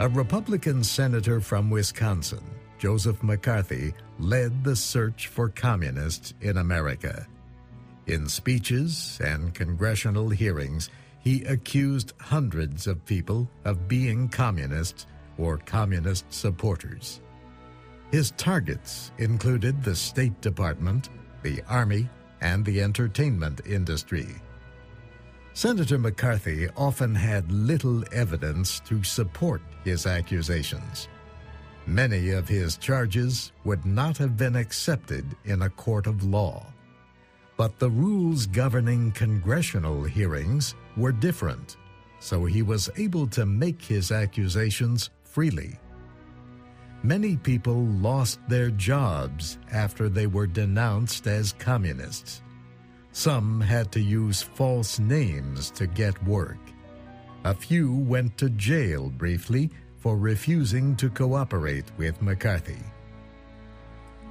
A 0.00 0.08
Republican 0.08 0.82
senator 0.82 1.42
from 1.42 1.68
Wisconsin 1.68 2.42
Joseph 2.78 3.22
McCarthy 3.22 3.92
led 4.18 4.64
the 4.64 4.74
search 4.74 5.28
for 5.28 5.50
communists 5.50 6.32
in 6.40 6.56
America. 6.56 7.26
In 8.06 8.26
speeches 8.26 9.20
and 9.22 9.52
congressional 9.52 10.30
hearings, 10.30 10.88
he 11.18 11.44
accused 11.44 12.14
hundreds 12.18 12.86
of 12.86 13.04
people 13.04 13.46
of 13.66 13.88
being 13.88 14.30
communists 14.30 15.04
or 15.36 15.58
communist 15.58 16.24
supporters. 16.32 17.20
His 18.10 18.30
targets 18.38 19.12
included 19.18 19.84
the 19.84 19.94
State 19.94 20.40
Department, 20.40 21.10
the 21.42 21.62
Army, 21.68 22.08
and 22.40 22.64
the 22.64 22.80
entertainment 22.80 23.60
industry. 23.66 24.28
Senator 25.52 25.98
McCarthy 25.98 26.70
often 26.74 27.14
had 27.14 27.52
little 27.52 28.02
evidence 28.12 28.80
to 28.80 29.02
support 29.02 29.60
his 29.84 30.06
accusations. 30.06 31.08
Many 31.86 32.30
of 32.30 32.48
his 32.48 32.76
charges 32.76 33.52
would 33.64 33.84
not 33.84 34.16
have 34.18 34.36
been 34.36 34.56
accepted 34.56 35.24
in 35.44 35.62
a 35.62 35.70
court 35.70 36.06
of 36.06 36.24
law. 36.24 36.66
But 37.56 37.78
the 37.78 37.90
rules 37.90 38.46
governing 38.46 39.12
congressional 39.12 40.04
hearings 40.04 40.74
were 40.96 41.12
different, 41.12 41.76
so 42.18 42.44
he 42.44 42.62
was 42.62 42.90
able 42.96 43.26
to 43.28 43.44
make 43.44 43.82
his 43.82 44.12
accusations 44.12 45.10
freely. 45.24 45.78
Many 47.02 47.36
people 47.36 47.86
lost 47.86 48.40
their 48.48 48.70
jobs 48.70 49.58
after 49.72 50.08
they 50.08 50.26
were 50.26 50.46
denounced 50.46 51.26
as 51.26 51.54
communists. 51.54 52.42
Some 53.12 53.60
had 53.60 53.90
to 53.92 54.00
use 54.00 54.42
false 54.42 54.98
names 54.98 55.70
to 55.72 55.86
get 55.86 56.22
work. 56.24 56.58
A 57.44 57.54
few 57.54 57.94
went 57.94 58.36
to 58.36 58.50
jail 58.50 59.08
briefly 59.08 59.70
for 59.96 60.18
refusing 60.18 60.94
to 60.96 61.08
cooperate 61.08 61.86
with 61.96 62.20
McCarthy. 62.20 62.82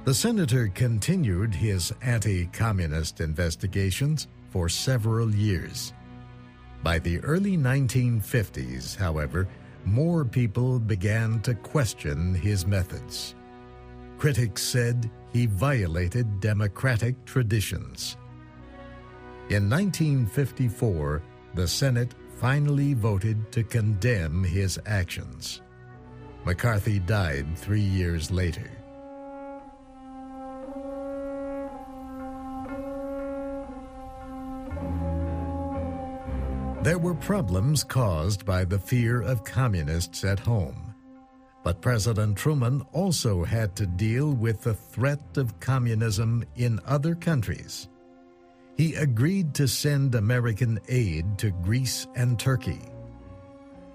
The 0.04 0.14
senator 0.14 0.68
continued 0.68 1.52
his 1.52 1.92
anti 2.02 2.46
communist 2.46 3.20
investigations 3.20 4.28
for 4.50 4.68
several 4.68 5.34
years. 5.34 5.92
By 6.84 7.00
the 7.00 7.18
early 7.20 7.56
1950s, 7.58 8.96
however, 8.96 9.48
more 9.84 10.24
people 10.24 10.78
began 10.78 11.40
to 11.40 11.54
question 11.54 12.34
his 12.34 12.64
methods. 12.64 13.34
Critics 14.18 14.62
said 14.62 15.10
he 15.32 15.46
violated 15.46 16.40
democratic 16.40 17.24
traditions. 17.24 18.16
In 19.48 19.68
1954, 19.68 21.22
the 21.54 21.66
Senate 21.66 22.14
finally 22.40 22.94
voted 22.94 23.52
to 23.52 23.62
condemn 23.62 24.42
his 24.42 24.80
actions. 24.86 25.60
McCarthy 26.46 26.98
died 26.98 27.46
three 27.54 27.82
years 27.82 28.30
later. 28.30 28.70
There 36.82 36.98
were 36.98 37.14
problems 37.14 37.84
caused 37.84 38.46
by 38.46 38.64
the 38.64 38.78
fear 38.78 39.20
of 39.20 39.44
communists 39.44 40.24
at 40.24 40.40
home. 40.40 40.94
But 41.62 41.82
President 41.82 42.38
Truman 42.38 42.80
also 42.92 43.44
had 43.44 43.76
to 43.76 43.86
deal 43.86 44.32
with 44.32 44.62
the 44.62 44.72
threat 44.72 45.36
of 45.36 45.60
communism 45.60 46.42
in 46.56 46.80
other 46.86 47.14
countries. 47.14 47.89
He 48.80 48.94
agreed 48.94 49.52
to 49.56 49.68
send 49.68 50.14
American 50.14 50.80
aid 50.88 51.36
to 51.36 51.50
Greece 51.50 52.06
and 52.16 52.38
Turkey. 52.38 52.80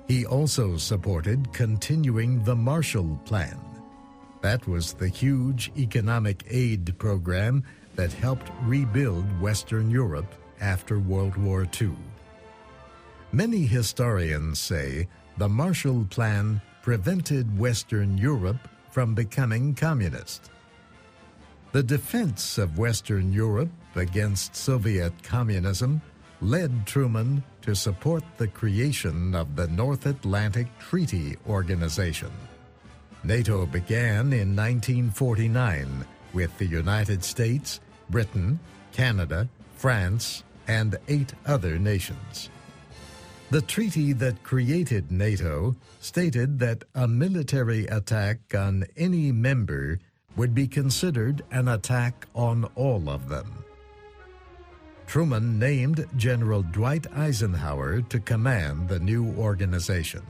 He 0.07 0.27
also 0.27 0.77
supported 0.77 1.51
continuing 1.53 2.43
the 2.43 2.55
Marshall 2.55 3.19
Plan. 3.25 3.59
That 4.41 4.67
was 4.67 4.93
the 4.93 5.07
huge 5.07 5.71
economic 5.75 6.45
aid 6.51 6.95
program 6.99 7.63
that 7.95 8.13
helped 8.13 8.51
rebuild 8.61 9.25
Western 9.41 9.89
Europe 9.89 10.35
after 10.61 10.99
World 10.99 11.35
War 11.35 11.67
II. 11.81 11.95
Many 13.31 13.65
historians 13.65 14.59
say 14.59 15.07
the 15.39 15.49
Marshall 15.49 16.05
Plan 16.11 16.61
prevented 16.83 17.57
Western 17.57 18.19
Europe 18.19 18.69
from 18.91 19.15
becoming 19.15 19.73
communist. 19.73 20.51
The 21.71 21.81
defense 21.81 22.59
of 22.59 22.77
Western 22.77 23.33
Europe 23.33 23.71
against 23.97 24.55
Soviet 24.55 25.13
communism 25.23 26.01
led 26.41 26.85
Truman 26.85 27.43
to 27.61 27.75
support 27.75 28.23
the 28.37 28.47
creation 28.47 29.33
of 29.33 29.55
the 29.55 29.67
North 29.67 30.05
Atlantic 30.05 30.67
Treaty 30.79 31.37
Organization. 31.47 32.31
NATO 33.23 33.65
began 33.65 34.33
in 34.33 34.55
1949 34.55 36.05
with 36.33 36.55
the 36.57 36.65
United 36.65 37.23
States, 37.23 37.79
Britain, 38.09 38.59
Canada, 38.91 39.49
France, 39.77 40.43
and 40.67 40.97
eight 41.07 41.33
other 41.45 41.79
nations. 41.79 42.49
The 43.51 43.61
treaty 43.61 44.13
that 44.13 44.43
created 44.43 45.11
NATO 45.11 45.75
stated 45.99 46.59
that 46.59 46.83
a 46.93 47.07
military 47.07 47.85
attack 47.87 48.39
on 48.55 48.85
any 48.97 49.31
member 49.31 49.99
would 50.35 50.53
be 50.53 50.67
considered 50.67 51.43
an 51.51 51.67
attack 51.67 52.27
on 52.35 52.65
all 52.75 53.09
of 53.09 53.29
them. 53.29 53.64
Truman 55.07 55.59
named 55.59 56.05
General 56.17 56.63
Dwight 56.63 57.07
Eisenhower 57.15 58.01
to 58.01 58.19
command 58.19 58.89
the 58.89 58.99
new 58.99 59.33
organization. 59.37 60.23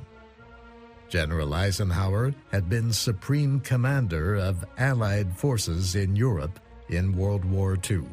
General 1.09 1.53
Eisenhower 1.53 2.33
had 2.51 2.69
been 2.69 2.91
Supreme 2.91 3.59
Commander 3.59 4.35
of 4.35 4.65
Allied 4.77 5.35
forces 5.38 5.95
in 5.95 6.15
Europe 6.15 6.59
in 6.89 7.15
World 7.15 7.45
War 7.45 7.77
II. 7.89 8.03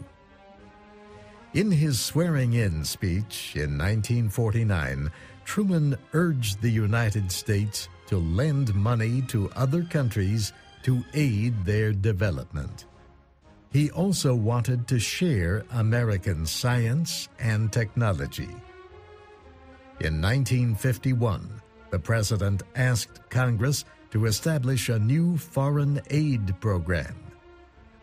In 1.55 1.70
his 1.70 2.01
swearing 2.01 2.55
in 2.55 2.85
speech 2.85 3.53
in 3.57 3.77
1949, 3.77 5.11
Truman 5.44 5.96
urged 6.14 6.62
the 6.62 6.70
United 6.70 7.31
States 7.31 7.88
to 8.07 8.16
lend 8.18 8.75
money 8.75 9.20
to 9.22 9.51
other 9.57 9.83
countries 9.83 10.53
to 10.83 11.05
aid 11.12 11.64
their 11.64 11.92
development. 11.92 12.87
He 13.73 13.91
also 13.91 14.35
wanted 14.35 14.87
to 14.89 14.99
share 14.99 15.65
American 15.71 16.47
science 16.47 17.29
and 17.39 17.73
technology. 17.73 18.51
In 20.01 20.21
1951, 20.21 21.49
the 21.91 21.99
President 21.99 22.63
asked 22.75 23.29
Congress 23.31 23.85
to 24.11 24.27
establish 24.27 24.89
a 24.89 24.99
new 24.99 25.39
foreign 25.39 26.01
aid 26.11 26.59
program. 26.61 27.17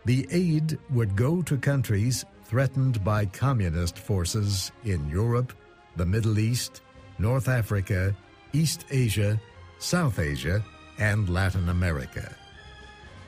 The 0.06 0.28
aid 0.32 0.80
would 0.90 1.16
go 1.16 1.42
to 1.44 1.58
countries 1.58 2.26
threatened 2.46 3.04
by 3.04 3.26
communist 3.26 4.00
forces 4.00 4.72
in 4.84 5.08
Europe, 5.08 5.54
the 5.98 6.06
Middle 6.06 6.40
East, 6.40 6.82
North 7.20 7.48
Africa, 7.48 8.16
East 8.54 8.86
Asia, 8.90 9.40
South 9.78 10.18
Asia, 10.18 10.64
and 10.98 11.30
Latin 11.30 11.70
America. 11.70 12.36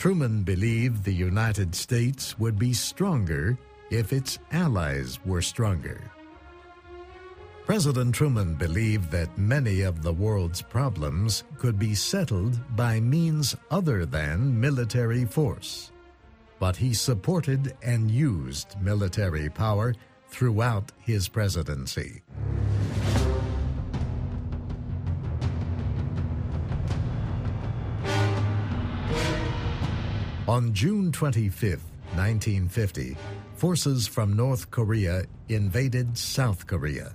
Truman 0.02 0.42
believed 0.42 1.04
the 1.04 1.14
United 1.14 1.76
States 1.76 2.40
would 2.40 2.58
be 2.58 2.74
stronger 2.74 3.56
if 3.92 4.12
its 4.12 4.40
allies 4.52 5.20
were 5.28 5.44
stronger. 5.44 6.02
President 7.68 8.16
Truman 8.16 8.56
believed 8.56 9.12
that 9.12 9.38
many 9.38 9.82
of 9.82 10.02
the 10.02 10.12
world's 10.12 10.60
problems 10.60 11.44
could 11.60 11.78
be 11.78 11.94
settled 11.94 12.58
by 12.76 13.00
means 13.00 13.56
other 13.70 14.08
than 14.08 14.60
military 14.60 15.24
force 15.24 15.92
but 16.62 16.76
he 16.76 16.94
supported 16.94 17.76
and 17.82 18.12
used 18.12 18.80
military 18.80 19.50
power 19.50 19.96
throughout 20.30 20.92
his 21.00 21.28
presidency. 21.28 22.22
On 30.52 30.74
June 30.74 31.14
25, 31.14 31.82
1950, 32.16 33.16
forces 33.56 34.06
from 34.06 34.36
North 34.36 34.70
Korea 34.70 35.24
invaded 35.48 36.18
South 36.18 36.68
Korea. 36.68 37.14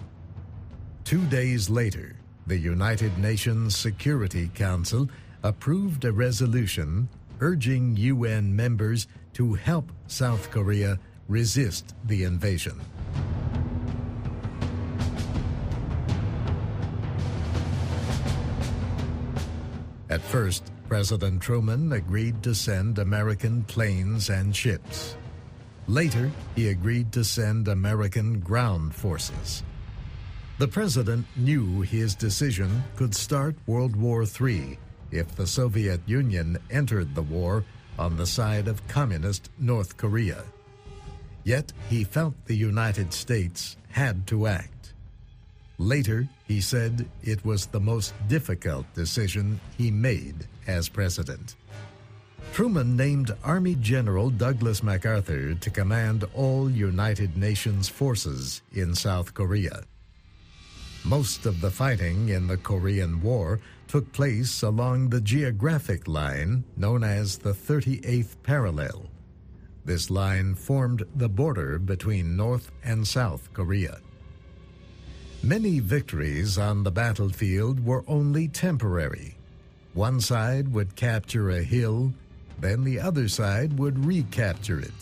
Two 1.05 1.22
days 1.27 1.68
later, 1.68 2.16
the 2.46 2.57
United 2.57 3.18
Nations 3.18 3.77
Security 3.77 4.49
Council 4.55 5.07
approved 5.42 6.07
a 6.07 6.12
resolution 6.12 7.11
urging 7.40 7.94
UN 7.99 8.57
members 8.57 9.07
to 9.35 9.53
help 9.53 9.92
South 10.07 10.51
Korea 10.51 10.99
resist 11.29 11.94
the 12.07 12.25
invasion. 12.25 12.81
At 20.16 20.22
first, 20.22 20.72
President 20.88 21.42
Truman 21.42 21.92
agreed 21.92 22.42
to 22.42 22.55
send 22.55 22.98
American 22.98 23.64
planes 23.64 24.31
and 24.31 24.57
ships. 24.57 25.14
Later, 25.88 26.31
he 26.55 26.68
agreed 26.68 27.12
to 27.12 27.22
send 27.22 27.68
American 27.68 28.40
ground 28.40 28.94
forces. 28.94 29.62
The 30.57 30.68
president 30.68 31.26
knew 31.37 31.83
his 31.83 32.14
decision 32.14 32.83
could 32.96 33.14
start 33.14 33.57
World 33.66 33.94
War 33.94 34.24
III 34.24 34.79
if 35.11 35.37
the 35.37 35.46
Soviet 35.46 36.00
Union 36.07 36.57
entered 36.70 37.14
the 37.14 37.29
war 37.37 37.66
on 37.98 38.16
the 38.16 38.26
side 38.26 38.68
of 38.68 38.88
communist 38.88 39.50
North 39.59 39.98
Korea. 39.98 40.44
Yet 41.44 41.74
he 41.90 42.05
felt 42.05 42.33
the 42.46 42.57
United 42.57 43.12
States 43.12 43.76
had 43.90 44.26
to 44.29 44.46
act. 44.46 44.76
Later, 45.79 46.29
he 46.47 46.61
said 46.61 47.09
it 47.23 47.45
was 47.45 47.67
the 47.67 47.81
most 47.81 48.15
difficult 48.29 48.87
decision 48.95 49.61
he 49.77 49.91
made 49.91 50.47
as 50.67 50.89
president. 50.89 51.57
Truman 52.53 52.97
named 52.97 53.37
Army 53.45 53.75
General 53.75 54.31
Douglas 54.31 54.83
MacArthur 54.83 55.55
to 55.55 55.71
command 55.71 56.25
all 56.35 56.71
United 56.71 57.37
Nations 57.37 57.89
forces 57.89 58.62
in 58.73 58.95
South 58.95 59.35
Korea. 59.35 59.83
Most 61.05 61.45
of 61.45 61.61
the 61.61 61.71
fighting 61.71 62.31
in 62.31 62.47
the 62.47 62.57
Korean 62.57 63.21
War 63.21 63.61
took 63.87 64.11
place 64.12 64.62
along 64.62 65.11
the 65.11 65.21
geographic 65.21 66.09
line 66.09 66.65
known 66.77 67.05
as 67.05 67.39
the 67.39 67.53
38th 67.53 68.37
parallel. 68.43 69.07
This 69.85 70.11
line 70.11 70.55
formed 70.55 71.05
the 71.15 71.29
border 71.29 71.79
between 71.79 72.37
North 72.37 72.73
and 72.83 73.07
South 73.07 73.53
Korea. 73.53 73.99
Many 75.42 75.79
victories 75.79 76.59
on 76.59 76.83
the 76.83 76.90
battlefield 76.90 77.85
were 77.85 78.05
only 78.09 78.49
temporary. 78.49 79.37
One 79.94 80.20
side 80.20 80.72
would 80.72 80.96
capture 80.96 81.51
a 81.51 81.62
hill, 81.62 82.12
then 82.59 82.85
the 82.85 82.99
other 82.99 83.29
side 83.29 83.79
would 83.79 84.05
recapture 84.05 84.81
it. 84.81 84.92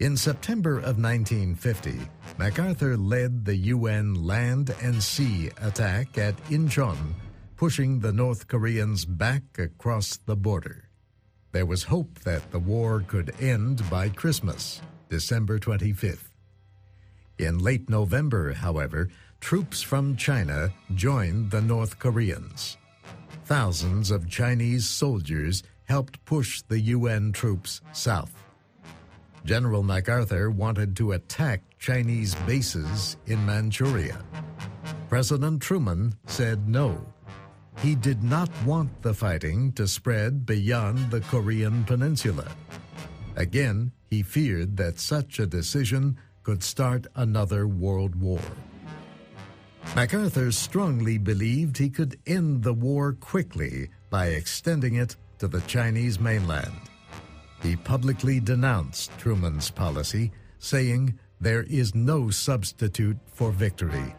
In 0.00 0.16
September 0.16 0.76
of 0.76 0.98
1950, 0.98 1.98
MacArthur 2.36 2.96
led 2.96 3.44
the 3.44 3.56
UN 3.56 4.26
land 4.26 4.74
and 4.82 5.02
sea 5.02 5.50
attack 5.62 6.18
at 6.18 6.36
Incheon, 6.50 7.14
pushing 7.56 8.00
the 8.00 8.12
North 8.12 8.46
Koreans 8.46 9.04
back 9.06 9.42
across 9.58 10.18
the 10.18 10.36
border. 10.36 10.90
There 11.52 11.64
was 11.64 11.84
hope 11.84 12.18
that 12.20 12.50
the 12.50 12.58
war 12.58 13.04
could 13.06 13.34
end 13.40 13.88
by 13.88 14.08
Christmas, 14.08 14.82
December 15.14 15.60
25th. 15.60 16.26
In 17.38 17.60
late 17.60 17.88
November, 17.88 18.52
however, 18.52 19.10
troops 19.38 19.80
from 19.80 20.16
China 20.16 20.72
joined 20.96 21.52
the 21.52 21.60
North 21.60 22.00
Koreans. 22.00 22.76
Thousands 23.44 24.10
of 24.10 24.28
Chinese 24.28 24.88
soldiers 24.88 25.62
helped 25.84 26.24
push 26.24 26.62
the 26.62 26.80
UN 26.80 27.30
troops 27.30 27.80
south. 27.92 28.34
General 29.44 29.84
MacArthur 29.84 30.50
wanted 30.50 30.96
to 30.96 31.12
attack 31.12 31.62
Chinese 31.78 32.34
bases 32.44 33.16
in 33.26 33.38
Manchuria. 33.46 34.18
President 35.08 35.62
Truman 35.62 36.12
said 36.26 36.68
no. 36.68 37.06
He 37.78 37.94
did 37.94 38.24
not 38.24 38.50
want 38.66 38.90
the 39.02 39.14
fighting 39.14 39.70
to 39.74 39.86
spread 39.86 40.44
beyond 40.44 41.12
the 41.12 41.20
Korean 41.20 41.84
peninsula. 41.84 42.50
Again, 43.36 43.92
he 44.14 44.22
feared 44.22 44.76
that 44.76 45.00
such 45.00 45.40
a 45.40 45.46
decision 45.46 46.16
could 46.44 46.62
start 46.62 47.04
another 47.16 47.66
world 47.66 48.14
war. 48.14 48.40
MacArthur 49.96 50.52
strongly 50.52 51.18
believed 51.18 51.76
he 51.76 51.90
could 51.90 52.16
end 52.24 52.62
the 52.62 52.72
war 52.72 53.14
quickly 53.14 53.88
by 54.10 54.26
extending 54.26 54.94
it 54.94 55.16
to 55.38 55.48
the 55.48 55.60
Chinese 55.62 56.20
mainland. 56.20 56.80
He 57.60 57.74
publicly 57.74 58.38
denounced 58.38 59.10
Truman's 59.18 59.68
policy, 59.68 60.30
saying, 60.60 61.18
There 61.40 61.64
is 61.64 61.92
no 61.96 62.30
substitute 62.30 63.18
for 63.32 63.50
victory. 63.50 64.14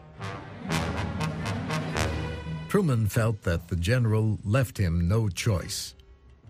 Truman 2.68 3.06
felt 3.06 3.40
that 3.44 3.68
the 3.68 3.76
general 3.76 4.38
left 4.44 4.76
him 4.76 5.08
no 5.08 5.30
choice. 5.30 5.94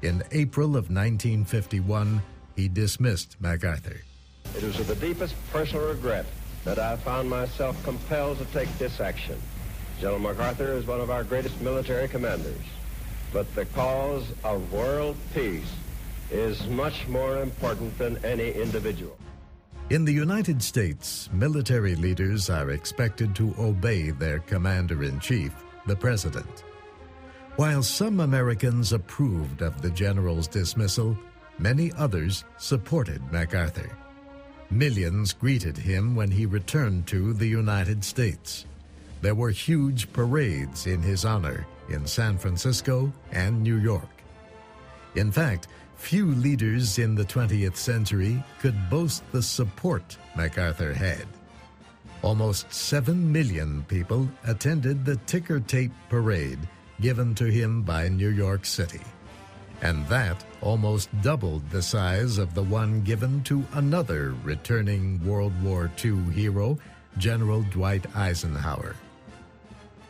In 0.03 0.25
April 0.33 0.71
of 0.71 0.91
1951, 0.91 2.21
he 2.57 2.69
dismissed 2.69 3.37
MacArthur. 3.41 4.01
It 4.57 4.63
is 4.63 4.79
with 4.79 4.89
the 4.89 4.97
deepest 4.97 5.35
personal 5.53 5.87
regret 5.87 6.27
that 6.65 6.79
I 6.79 6.97
found 6.97 7.31
myself 7.31 7.81
compelled 7.85 8.39
to 8.39 8.45
take 8.47 8.71
this 8.79 9.01
action. 9.01 9.41
General 10.01 10.19
MacArthur 10.19 10.73
is 10.73 10.87
one 10.87 11.01
of 11.01 11.11
our 11.11 11.23
greatest 11.23 11.61
military 11.61 12.09
commanders, 12.09 12.61
but 13.33 13.53
the 13.55 13.67
cause 13.67 14.25
of 14.43 14.73
world 14.73 15.17
peace 15.35 15.73
is 16.31 16.67
much 16.67 17.07
more 17.07 17.43
important 17.43 17.97
than 17.99 18.17
any 18.25 18.51
individual. 18.51 19.17
In 19.91 20.05
the 20.05 20.13
United 20.13 20.61
States, 20.61 21.31
military 21.33 21.95
leaders 21.95 22.51
are 22.51 22.71
expected 22.71 23.37
to 23.37 23.55
obey 23.59 24.11
their 24.11 24.41
commander 24.41 25.05
in 25.05 25.21
chief, 25.21 25.53
the 25.87 25.95
president. 25.95 26.65
While 27.55 27.83
some 27.83 28.21
Americans 28.21 28.93
approved 28.93 29.63
of 29.63 29.81
the 29.81 29.91
general's 29.91 30.49
dismissal, 30.49 31.17
many 31.59 31.93
others 31.97 32.45
supported 32.59 33.23
MacArthur. 33.33 33.91
Millions 34.71 35.33
greeted 35.33 35.77
him 35.77 36.15
when 36.17 36.31
he 36.31 36.45
returned 36.45 37.07
to 37.07 37.33
the 37.33 37.47
United 37.47 38.05
States. 38.05 38.67
There 39.23 39.35
were 39.35 39.51
huge 39.51 40.13
parades 40.13 40.87
in 40.87 41.03
his 41.03 41.25
honor 41.25 41.67
in 41.89 42.07
San 42.07 42.37
Francisco 42.37 43.13
and 43.33 43.63
New 43.63 43.77
York. 43.77 44.09
In 45.15 45.31
fact, 45.33 45.69
few 45.97 46.27
leaders 46.27 46.99
in 46.99 47.15
the 47.15 47.25
20th 47.25 47.77
century 47.77 48.43
could 48.61 48.91
boast 48.91 49.23
the 49.33 49.43
support 49.43 50.19
MacArthur 50.37 50.93
had. 50.93 51.27
Almost 52.23 52.73
7 52.73 53.33
million 53.33 53.85
people 53.89 54.29
attended 54.47 55.05
the 55.05 55.17
ticker 55.27 55.61
tape 55.61 55.93
parade 56.09 56.59
given 57.01 57.35
to 57.37 57.45
him 57.45 57.83
by 57.83 58.09
New 58.09 58.31
York 58.31 58.65
City. 58.65 59.03
And 59.83 60.07
that 60.09 60.45
almost 60.67 61.09
doubled 61.23 61.63
the 61.71 61.81
size 61.81 62.39
of 62.39 62.53
the 62.53 62.63
one 62.63 63.01
given 63.03 63.41
to 63.45 63.65
another 63.75 64.35
returning 64.43 65.25
World 65.25 65.53
War 65.63 65.89
II 66.05 66.19
hero, 66.33 66.77
General 67.19 67.63
Dwight 67.71 68.05
Eisenhower. 68.17 68.97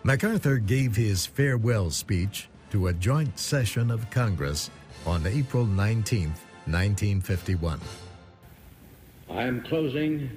MacArthur 0.02 0.56
gave 0.56 0.96
his 0.96 1.26
farewell 1.26 1.90
speech 1.90 2.48
to 2.70 2.86
a 2.86 2.94
joint 2.94 3.38
session 3.38 3.90
of 3.90 4.08
Congress 4.08 4.70
on 5.04 5.26
April 5.26 5.66
19, 5.66 6.28
1951. 6.64 7.78
I 9.28 9.42
am 9.42 9.62
closing 9.62 10.30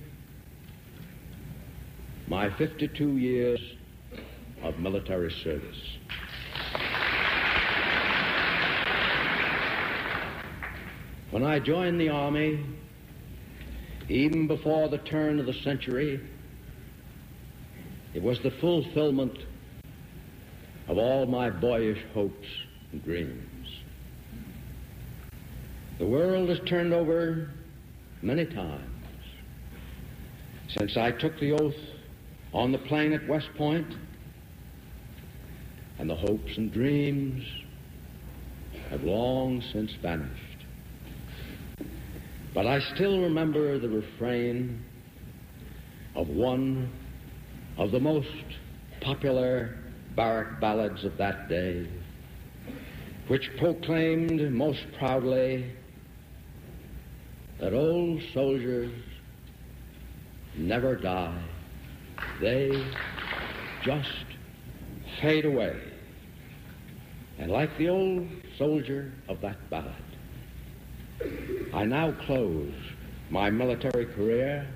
my 2.27 2.49
52 2.49 3.17
years 3.17 3.61
of 4.63 4.79
military 4.79 5.31
service. 5.31 5.98
When 11.31 11.43
I 11.43 11.59
joined 11.59 12.01
the 12.01 12.09
Army, 12.09 12.59
even 14.07 14.47
before 14.47 14.89
the 14.89 14.97
turn 14.97 15.39
of 15.39 15.45
the 15.45 15.53
century, 15.53 16.19
it 18.15 18.23
was 18.23 18.39
the 18.41 18.49
fulfillment 18.49 19.37
of 20.87 20.97
all 20.97 21.27
my 21.27 21.51
boyish 21.51 22.03
hopes 22.15 22.47
and 22.91 23.03
dreams. 23.03 23.79
The 25.99 26.07
world 26.07 26.49
has 26.49 26.59
turned 26.61 26.93
over 26.93 27.51
many 28.23 28.45
times 28.45 28.89
since 30.69 30.97
I 30.97 31.11
took 31.11 31.39
the 31.39 31.51
oath 31.51 31.77
on 32.53 32.71
the 32.71 32.79
plain 32.79 33.13
at 33.13 33.27
West 33.27 33.49
Point, 33.55 33.87
and 35.99 36.09
the 36.09 36.15
hopes 36.15 36.57
and 36.57 36.71
dreams 36.71 37.45
have 38.89 39.03
long 39.03 39.61
since 39.71 39.91
vanished. 40.01 40.58
But 42.59 42.67
I 42.67 42.81
still 42.93 43.21
remember 43.21 43.79
the 43.79 43.87
refrain 43.87 44.83
of 46.13 46.27
one 46.27 46.91
of 47.77 47.91
the 47.91 48.01
most 48.01 48.27
popular 48.99 49.77
barrack 50.13 50.59
ballads 50.59 51.05
of 51.05 51.15
that 51.15 51.47
day, 51.47 51.87
which 53.29 53.49
proclaimed 53.55 54.41
most 54.51 54.85
proudly 54.97 55.71
that 57.61 57.73
old 57.73 58.21
soldiers 58.33 58.91
never 60.57 60.97
die. 60.97 61.41
They 62.41 62.71
just 63.85 64.25
fade 65.21 65.45
away. 65.45 65.79
And 67.37 67.49
like 67.49 67.77
the 67.77 67.87
old 67.87 68.27
soldier 68.57 69.13
of 69.29 69.39
that 69.39 69.69
ballad, 69.69 69.93
I 71.73 71.85
now 71.85 72.11
close 72.25 72.73
my 73.29 73.49
military 73.49 74.05
career 74.05 74.67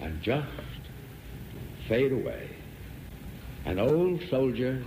and 0.00 0.20
just 0.22 0.48
fade 1.88 2.12
away. 2.12 2.48
An 3.64 3.78
old 3.78 4.22
soldier 4.30 4.82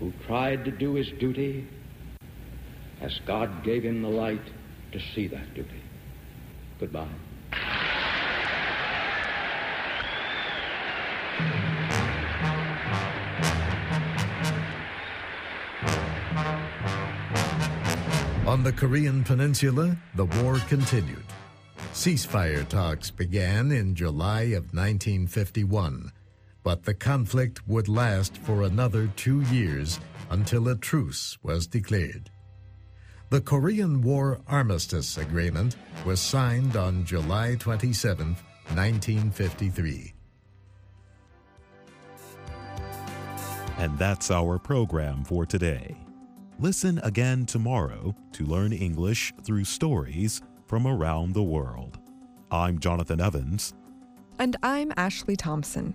who 0.00 0.12
tried 0.26 0.64
to 0.64 0.70
do 0.70 0.94
his 0.94 1.10
duty 1.20 1.66
as 3.00 3.20
God 3.26 3.62
gave 3.64 3.84
him 3.84 4.02
the 4.02 4.08
light 4.08 4.42
to 4.92 5.00
see 5.14 5.28
that 5.28 5.54
duty. 5.54 5.80
Goodbye. 6.80 7.08
On 18.48 18.62
the 18.62 18.72
Korean 18.72 19.22
Peninsula, 19.24 19.94
the 20.14 20.24
war 20.24 20.58
continued. 20.68 21.26
Ceasefire 21.92 22.66
talks 22.66 23.10
began 23.10 23.70
in 23.70 23.94
July 23.94 24.56
of 24.56 24.72
1951, 24.72 26.10
but 26.62 26.82
the 26.82 26.94
conflict 26.94 27.68
would 27.68 27.88
last 27.88 28.38
for 28.38 28.62
another 28.62 29.08
two 29.16 29.42
years 29.52 30.00
until 30.30 30.68
a 30.68 30.76
truce 30.76 31.36
was 31.42 31.66
declared. 31.66 32.30
The 33.28 33.42
Korean 33.42 34.00
War 34.00 34.40
Armistice 34.48 35.18
Agreement 35.18 35.76
was 36.06 36.18
signed 36.18 36.74
on 36.74 37.04
July 37.04 37.56
27, 37.56 38.28
1953. 38.72 40.14
And 43.76 43.98
that's 43.98 44.30
our 44.30 44.58
program 44.58 45.22
for 45.22 45.44
today. 45.44 46.07
Listen 46.60 46.98
again 47.04 47.46
tomorrow 47.46 48.16
to 48.32 48.44
learn 48.44 48.72
English 48.72 49.32
through 49.44 49.62
stories 49.62 50.42
from 50.66 50.88
around 50.88 51.32
the 51.32 51.42
world. 51.42 52.00
I'm 52.50 52.80
Jonathan 52.80 53.20
Evans. 53.20 53.74
And 54.40 54.56
I'm 54.60 54.92
Ashley 54.96 55.36
Thompson. 55.36 55.94